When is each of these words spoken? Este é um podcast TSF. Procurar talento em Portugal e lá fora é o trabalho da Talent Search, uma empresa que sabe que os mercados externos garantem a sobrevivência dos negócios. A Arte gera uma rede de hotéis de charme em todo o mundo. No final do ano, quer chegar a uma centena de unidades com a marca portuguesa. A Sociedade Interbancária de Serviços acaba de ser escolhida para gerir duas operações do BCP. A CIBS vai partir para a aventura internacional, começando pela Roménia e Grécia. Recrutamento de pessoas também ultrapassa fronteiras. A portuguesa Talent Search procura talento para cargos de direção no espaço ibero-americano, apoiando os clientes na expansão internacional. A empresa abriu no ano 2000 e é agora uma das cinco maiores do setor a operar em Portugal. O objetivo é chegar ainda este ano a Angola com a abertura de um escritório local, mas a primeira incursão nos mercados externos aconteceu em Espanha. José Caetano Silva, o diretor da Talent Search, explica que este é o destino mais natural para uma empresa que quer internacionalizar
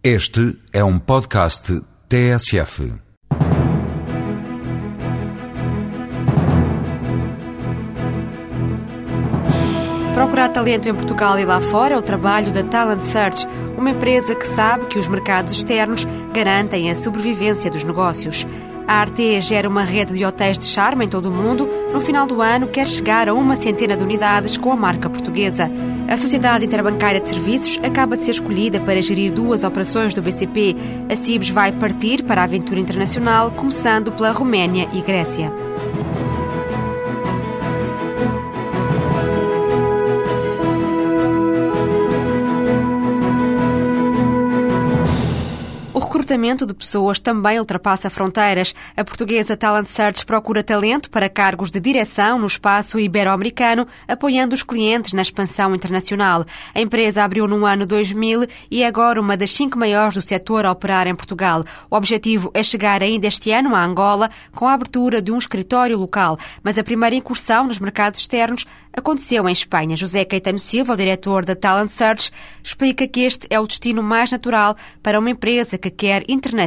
Este 0.00 0.56
é 0.72 0.84
um 0.84 0.96
podcast 0.96 1.82
TSF. 2.08 2.94
Procurar 10.14 10.50
talento 10.50 10.88
em 10.88 10.94
Portugal 10.94 11.36
e 11.40 11.44
lá 11.44 11.60
fora 11.60 11.96
é 11.96 11.98
o 11.98 12.02
trabalho 12.02 12.52
da 12.52 12.62
Talent 12.62 13.02
Search, 13.02 13.44
uma 13.76 13.90
empresa 13.90 14.36
que 14.36 14.46
sabe 14.46 14.86
que 14.86 15.00
os 15.00 15.08
mercados 15.08 15.52
externos 15.52 16.06
garantem 16.32 16.92
a 16.92 16.94
sobrevivência 16.94 17.68
dos 17.68 17.82
negócios. 17.82 18.46
A 18.88 19.00
Arte 19.00 19.38
gera 19.42 19.68
uma 19.68 19.82
rede 19.82 20.14
de 20.14 20.24
hotéis 20.24 20.58
de 20.58 20.64
charme 20.64 21.04
em 21.04 21.08
todo 21.08 21.26
o 21.26 21.30
mundo. 21.30 21.68
No 21.92 22.00
final 22.00 22.26
do 22.26 22.40
ano, 22.40 22.66
quer 22.66 22.88
chegar 22.88 23.28
a 23.28 23.34
uma 23.34 23.54
centena 23.54 23.94
de 23.94 24.02
unidades 24.02 24.56
com 24.56 24.72
a 24.72 24.76
marca 24.76 25.10
portuguesa. 25.10 25.70
A 26.08 26.16
Sociedade 26.16 26.64
Interbancária 26.64 27.20
de 27.20 27.28
Serviços 27.28 27.78
acaba 27.82 28.16
de 28.16 28.24
ser 28.24 28.30
escolhida 28.30 28.80
para 28.80 29.02
gerir 29.02 29.30
duas 29.30 29.62
operações 29.62 30.14
do 30.14 30.22
BCP. 30.22 30.74
A 31.06 31.14
CIBS 31.14 31.50
vai 31.50 31.70
partir 31.70 32.22
para 32.22 32.40
a 32.40 32.44
aventura 32.44 32.80
internacional, 32.80 33.50
começando 33.50 34.10
pela 34.10 34.32
Roménia 34.32 34.88
e 34.94 35.02
Grécia. 35.02 35.67
Recrutamento 46.08 46.64
de 46.64 46.72
pessoas 46.72 47.20
também 47.20 47.58
ultrapassa 47.58 48.08
fronteiras. 48.08 48.74
A 48.96 49.04
portuguesa 49.04 49.58
Talent 49.58 49.86
Search 49.86 50.24
procura 50.24 50.62
talento 50.62 51.10
para 51.10 51.28
cargos 51.28 51.70
de 51.70 51.78
direção 51.78 52.38
no 52.38 52.46
espaço 52.46 52.98
ibero-americano, 52.98 53.86
apoiando 54.08 54.54
os 54.54 54.62
clientes 54.62 55.12
na 55.12 55.20
expansão 55.20 55.74
internacional. 55.74 56.46
A 56.74 56.80
empresa 56.80 57.22
abriu 57.22 57.46
no 57.46 57.66
ano 57.66 57.84
2000 57.84 58.46
e 58.70 58.82
é 58.82 58.86
agora 58.86 59.20
uma 59.20 59.36
das 59.36 59.50
cinco 59.50 59.78
maiores 59.78 60.14
do 60.14 60.22
setor 60.22 60.64
a 60.64 60.72
operar 60.72 61.06
em 61.06 61.14
Portugal. 61.14 61.62
O 61.90 61.96
objetivo 61.96 62.50
é 62.54 62.62
chegar 62.62 63.02
ainda 63.02 63.26
este 63.26 63.50
ano 63.52 63.74
a 63.74 63.84
Angola 63.84 64.30
com 64.54 64.66
a 64.66 64.72
abertura 64.72 65.20
de 65.20 65.30
um 65.30 65.36
escritório 65.36 65.98
local, 65.98 66.38
mas 66.62 66.78
a 66.78 66.82
primeira 66.82 67.16
incursão 67.16 67.66
nos 67.66 67.78
mercados 67.78 68.20
externos 68.20 68.64
aconteceu 68.96 69.46
em 69.46 69.52
Espanha. 69.52 69.94
José 69.94 70.24
Caetano 70.24 70.58
Silva, 70.58 70.94
o 70.94 70.96
diretor 70.96 71.44
da 71.44 71.54
Talent 71.54 71.90
Search, 71.90 72.30
explica 72.64 73.06
que 73.06 73.20
este 73.20 73.46
é 73.50 73.60
o 73.60 73.66
destino 73.66 74.02
mais 74.02 74.32
natural 74.32 74.74
para 75.02 75.18
uma 75.18 75.30
empresa 75.30 75.76
que 75.76 75.97
quer 75.98 76.22
internacionalizar 76.28 76.66